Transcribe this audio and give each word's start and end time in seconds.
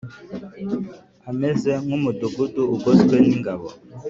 ameze 1.29 1.71
nk’umudugudu 1.83 2.61
ugoswe 2.75 3.15
n’ingabo 3.25 3.67